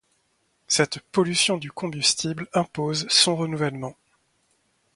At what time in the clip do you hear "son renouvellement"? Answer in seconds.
3.09-3.95